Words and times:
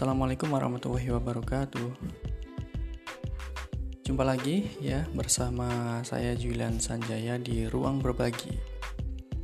Assalamualaikum 0.00 0.56
warahmatullahi 0.56 1.12
wabarakatuh. 1.12 1.92
Jumpa 4.00 4.24
lagi 4.24 4.64
ya 4.80 5.04
bersama 5.12 6.00
saya 6.08 6.32
Julian 6.32 6.80
Sanjaya 6.80 7.36
di 7.36 7.68
Ruang 7.68 8.00
Berbagi. 8.00 8.48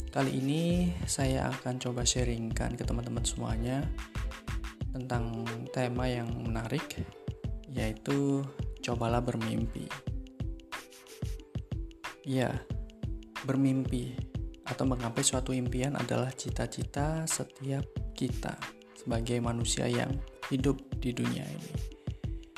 Kali 0.08 0.32
ini 0.32 0.88
saya 1.04 1.52
akan 1.52 1.76
coba 1.76 2.08
sharingkan 2.08 2.72
ke 2.72 2.88
teman-teman 2.88 3.20
semuanya 3.20 3.84
tentang 4.96 5.44
tema 5.76 6.08
yang 6.08 6.32
menarik 6.40 7.04
yaitu 7.68 8.40
cobalah 8.80 9.20
bermimpi. 9.20 9.84
Ya, 12.24 12.64
bermimpi 13.44 14.16
atau 14.64 14.88
menggapai 14.88 15.20
suatu 15.20 15.52
impian 15.52 16.00
adalah 16.00 16.32
cita-cita 16.32 17.28
setiap 17.28 17.84
kita 18.16 18.56
sebagai 18.96 19.36
manusia 19.44 19.84
yang 19.84 20.16
hidup 20.50 20.78
di 20.98 21.10
dunia 21.10 21.42
ini. 21.42 21.72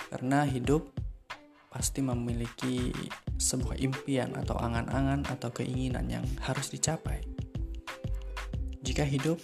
Karena 0.08 0.44
hidup 0.44 0.88
pasti 1.68 2.00
memiliki 2.00 2.90
sebuah 3.38 3.78
impian 3.78 4.34
atau 4.34 4.58
angan-angan 4.58 5.28
atau 5.30 5.52
keinginan 5.54 6.08
yang 6.10 6.24
harus 6.42 6.72
dicapai. 6.72 7.22
Jika 8.82 9.04
hidup 9.04 9.38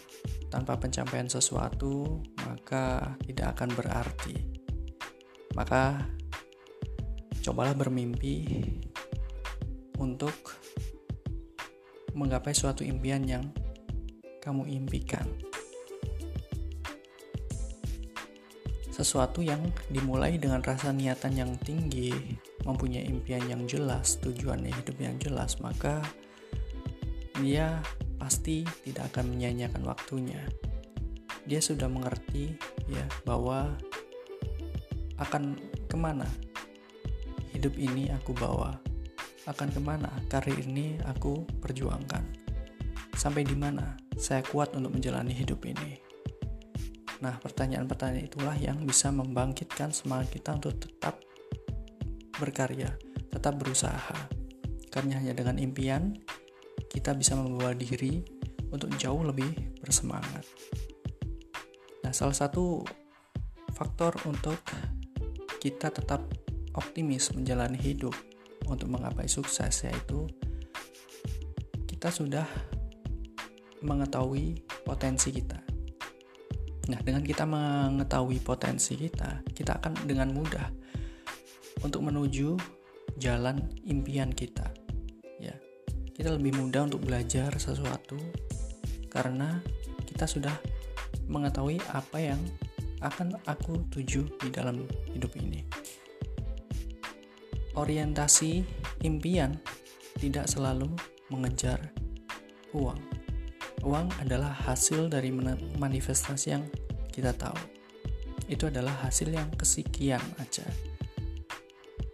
tanpa 0.48 0.80
pencapaian 0.80 1.28
sesuatu, 1.28 2.22
maka 2.48 3.14
tidak 3.22 3.54
akan 3.58 3.70
berarti. 3.76 4.34
Maka 5.54 6.02
cobalah 7.44 7.76
bermimpi 7.76 8.64
untuk 10.00 10.34
menggapai 12.16 12.56
suatu 12.56 12.82
impian 12.82 13.22
yang 13.26 13.44
kamu 14.42 14.66
impikan. 14.74 15.26
Sesuatu 18.94 19.42
yang 19.42 19.58
dimulai 19.90 20.38
dengan 20.38 20.62
rasa 20.62 20.94
niatan 20.94 21.34
yang 21.34 21.50
tinggi, 21.58 22.14
mempunyai 22.62 23.10
impian 23.10 23.42
yang 23.50 23.66
jelas, 23.66 24.22
tujuan 24.22 24.62
hidup 24.62 24.94
yang 25.02 25.18
jelas, 25.18 25.58
maka 25.58 25.98
dia 27.42 27.82
pasti 28.22 28.62
tidak 28.86 29.10
akan 29.10 29.34
menyanyiakan 29.34 29.82
waktunya. 29.82 30.38
Dia 31.42 31.58
sudah 31.58 31.90
mengerti 31.90 32.54
ya 32.86 33.02
bahwa 33.26 33.74
akan 35.18 35.58
ke 35.90 35.96
mana 35.98 36.30
hidup 37.50 37.74
ini 37.74 38.14
aku 38.14 38.30
bawa, 38.30 38.78
akan 39.50 39.74
ke 39.74 39.80
mana 39.82 40.06
karir 40.30 40.62
ini 40.62 41.02
aku 41.02 41.42
perjuangkan, 41.58 42.22
sampai 43.18 43.42
di 43.42 43.58
mana 43.58 43.98
saya 44.14 44.46
kuat 44.46 44.70
untuk 44.78 44.94
menjalani 44.94 45.34
hidup 45.34 45.66
ini. 45.66 46.13
Nah, 47.24 47.40
pertanyaan-pertanyaan 47.40 48.28
itulah 48.28 48.52
yang 48.60 48.84
bisa 48.84 49.08
membangkitkan 49.08 49.96
semangat 49.96 50.28
kita 50.28 50.60
untuk 50.60 50.76
tetap 50.76 51.24
berkarya, 52.36 52.92
tetap 53.32 53.56
berusaha. 53.56 54.28
Karena 54.92 55.24
hanya 55.24 55.32
dengan 55.32 55.56
impian, 55.56 56.20
kita 56.92 57.16
bisa 57.16 57.32
membawa 57.32 57.72
diri 57.72 58.20
untuk 58.68 58.92
jauh 59.00 59.24
lebih 59.24 59.56
bersemangat. 59.80 60.44
Nah, 62.04 62.12
salah 62.12 62.36
satu 62.36 62.84
faktor 63.72 64.20
untuk 64.28 64.60
kita 65.64 65.88
tetap 65.96 66.28
optimis 66.76 67.32
menjalani 67.32 67.80
hidup 67.80 68.12
untuk 68.68 68.92
menggapai 68.92 69.32
sukses 69.32 69.72
yaitu 69.88 70.28
kita 71.88 72.12
sudah 72.12 72.44
mengetahui 73.80 74.60
potensi 74.84 75.32
kita. 75.32 75.73
Nah, 76.84 77.00
dengan 77.00 77.24
kita 77.24 77.48
mengetahui 77.48 78.44
potensi 78.44 78.92
kita, 78.92 79.40
kita 79.56 79.80
akan 79.80 80.04
dengan 80.04 80.36
mudah 80.36 80.68
untuk 81.80 82.04
menuju 82.04 82.60
jalan 83.16 83.56
impian 83.88 84.28
kita. 84.28 84.68
Ya. 85.40 85.56
Kita 86.12 86.36
lebih 86.36 86.60
mudah 86.60 86.84
untuk 86.84 87.08
belajar 87.08 87.56
sesuatu 87.56 88.20
karena 89.08 89.64
kita 90.04 90.28
sudah 90.28 90.52
mengetahui 91.24 91.80
apa 91.88 92.20
yang 92.20 92.40
akan 93.00 93.36
aku 93.48 93.84
tuju 93.88 94.28
di 94.44 94.48
dalam 94.52 94.84
hidup 95.12 95.32
ini. 95.40 95.64
Orientasi 97.74 98.62
impian 99.02 99.56
tidak 100.20 100.46
selalu 100.46 100.92
mengejar 101.32 101.80
uang 102.76 103.23
uang 103.84 104.24
adalah 104.24 104.50
hasil 104.64 105.12
dari 105.12 105.30
manifestasi 105.76 106.46
yang 106.50 106.64
kita 107.12 107.36
tahu. 107.36 107.56
Itu 108.48 108.68
adalah 108.72 108.92
hasil 109.04 109.30
yang 109.30 109.52
kesekian 109.54 110.20
aja. 110.40 110.64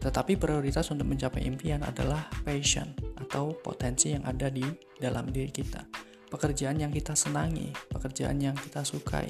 Tetapi 0.01 0.41
prioritas 0.41 0.89
untuk 0.91 1.07
mencapai 1.07 1.45
impian 1.45 1.85
adalah 1.85 2.27
passion 2.43 2.91
atau 3.21 3.53
potensi 3.53 4.17
yang 4.17 4.25
ada 4.25 4.49
di 4.49 4.65
dalam 4.97 5.29
diri 5.29 5.53
kita. 5.53 5.85
Pekerjaan 6.31 6.79
yang 6.81 6.95
kita 6.95 7.13
senangi, 7.13 7.69
pekerjaan 7.91 8.39
yang 8.41 8.57
kita 8.57 8.81
sukai. 8.87 9.29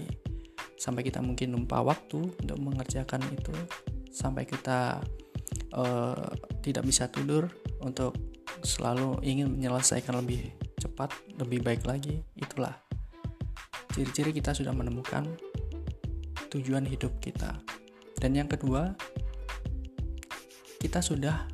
Sampai 0.81 1.05
kita 1.05 1.21
mungkin 1.21 1.53
lupa 1.57 1.83
waktu 1.85 2.23
untuk 2.23 2.59
mengerjakan 2.61 3.21
itu, 3.35 3.53
sampai 4.13 4.47
kita 4.47 5.01
uh, 5.75 6.29
tidak 6.63 6.85
bisa 6.87 7.09
tidur 7.11 7.51
untuk 7.83 8.17
selalu 8.63 9.17
ingin 9.25 9.49
menyelesaikan 9.51 10.21
lebih 10.21 10.60
cepat, 10.81 11.13
lebih 11.37 11.61
baik 11.61 11.85
lagi, 11.85 12.25
itulah 12.41 12.73
ciri-ciri 13.93 14.33
kita 14.33 14.57
sudah 14.57 14.73
menemukan 14.73 15.29
tujuan 16.49 16.89
hidup 16.89 17.13
kita. 17.21 17.61
Dan 18.17 18.37
yang 18.37 18.49
kedua, 18.49 18.97
kita 20.81 21.05
sudah 21.05 21.45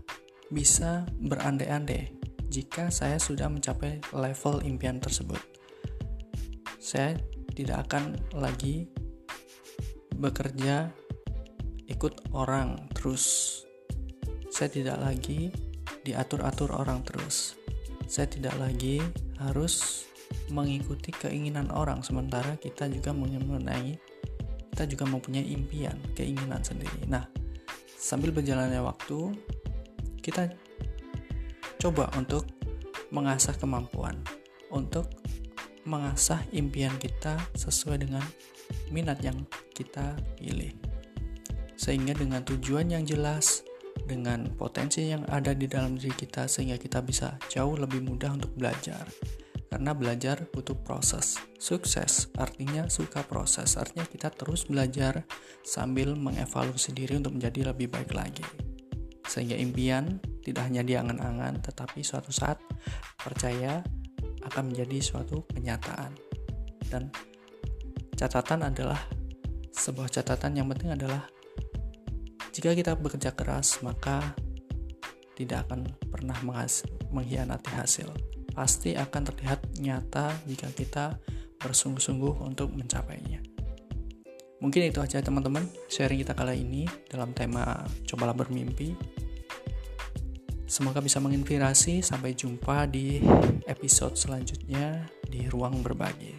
bisa 0.47 1.03
berandai-andai 1.19 2.15
jika 2.47 2.89
saya 2.95 3.19
sudah 3.19 3.51
mencapai 3.51 3.99
level 4.15 4.63
impian 4.63 5.03
tersebut. 5.03 5.43
Saya 6.79 7.19
tidak 7.53 7.91
akan 7.91 8.15
lagi 8.39 8.87
bekerja 10.15 10.95
ikut 11.91 12.33
orang 12.33 12.89
terus. 12.95 13.61
Saya 14.49 14.71
tidak 14.71 14.99
lagi 15.03 15.51
diatur-atur 16.07 16.73
orang 16.73 17.03
terus. 17.03 17.59
Saya 18.07 18.31
tidak 18.31 18.55
lagi 18.59 19.03
harus 19.43 20.07
mengikuti 20.51 21.15
keinginan 21.15 21.71
orang 21.71 22.03
sementara 22.03 22.59
kita 22.59 22.91
juga 22.91 23.15
mengenai 23.15 23.99
kita 24.75 24.85
juga 24.93 25.09
mempunyai 25.09 25.47
impian, 25.57 25.97
keinginan 26.13 26.61
sendiri. 26.61 27.09
Nah, 27.09 27.25
sambil 27.97 28.29
berjalannya 28.29 28.85
waktu 28.85 29.33
kita 30.21 30.53
coba 31.81 32.13
untuk 32.19 32.45
mengasah 33.09 33.57
kemampuan 33.57 34.21
untuk 34.69 35.09
mengasah 35.87 36.43
impian 36.51 36.93
kita 36.99 37.39
sesuai 37.55 38.05
dengan 38.05 38.23
minat 38.91 39.23
yang 39.23 39.47
kita 39.73 40.19
pilih. 40.39 40.75
Sehingga 41.79 42.13
dengan 42.19 42.43
tujuan 42.43 42.91
yang 42.91 43.07
jelas, 43.07 43.63
dengan 44.05 44.53
potensi 44.53 45.09
yang 45.09 45.25
ada 45.33 45.57
di 45.57 45.65
dalam 45.65 45.97
diri 45.97 46.13
kita 46.13 46.45
sehingga 46.45 46.77
kita 46.77 47.01
bisa 47.01 47.41
jauh 47.49 47.79
lebih 47.79 48.05
mudah 48.05 48.37
untuk 48.37 48.53
belajar. 48.53 49.09
Karena 49.67 49.97
belajar 49.97 50.47
butuh 50.53 50.79
proses. 50.79 51.41
Sukses 51.59 52.31
artinya 52.39 52.87
suka 52.87 53.27
proses, 53.27 53.75
artinya 53.75 54.07
kita 54.07 54.31
terus 54.31 54.69
belajar 54.69 55.27
sambil 55.67 56.15
mengevaluasi 56.15 56.95
diri 56.95 57.19
untuk 57.19 57.35
menjadi 57.35 57.75
lebih 57.75 57.91
baik 57.91 58.15
lagi. 58.15 58.47
Sehingga 59.27 59.59
impian 59.59 60.23
tidak 60.47 60.71
hanya 60.71 60.87
diangan-angan, 60.87 61.59
tetapi 61.67 61.99
suatu 62.07 62.31
saat 62.31 62.63
percaya 63.19 63.83
akan 64.47 64.71
menjadi 64.71 65.03
suatu 65.03 65.43
kenyataan. 65.51 66.15
Dan 66.87 67.11
catatan 68.15 68.71
adalah 68.71 69.03
sebuah 69.75 70.09
catatan 70.09 70.57
yang 70.57 70.71
penting 70.71 70.95
adalah 70.95 71.27
jika 72.57 72.73
kita 72.73 72.97
bekerja 72.97 73.37
keras, 73.37 73.85
maka 73.85 74.33
tidak 75.37 75.69
akan 75.69 75.93
pernah 76.09 76.41
mengkhianati 77.13 77.69
hasil. 77.77 78.09
Pasti 78.57 78.97
akan 78.97 79.23
terlihat 79.29 79.77
nyata 79.77 80.33
jika 80.49 80.73
kita 80.73 81.21
bersungguh-sungguh 81.61 82.41
untuk 82.41 82.73
mencapainya. 82.73 83.45
Mungkin 84.65 84.89
itu 84.89 85.05
aja 85.05 85.21
teman-teman 85.21 85.69
sharing 85.93 86.25
kita 86.25 86.33
kali 86.33 86.65
ini 86.65 86.89
dalam 87.13 87.37
tema 87.37 87.85
cobalah 88.09 88.33
bermimpi. 88.33 88.97
Semoga 90.65 91.05
bisa 91.05 91.21
menginspirasi. 91.21 92.01
Sampai 92.01 92.33
jumpa 92.33 92.89
di 92.89 93.21
episode 93.69 94.17
selanjutnya 94.17 95.05
di 95.29 95.45
Ruang 95.53 95.85
Berbagi. 95.85 96.33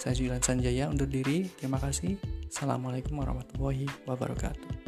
Saya 0.00 0.16
Julian 0.16 0.40
Sanjaya 0.40 0.88
undur 0.88 1.04
diri. 1.04 1.52
Terima 1.60 1.76
kasih. 1.76 2.16
Assalamualaikum 2.48 3.20
warahmatullahi 3.20 3.84
wabarakatuh. 4.08 4.81